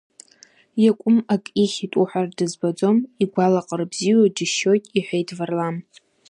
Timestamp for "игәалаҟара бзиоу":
3.23-4.25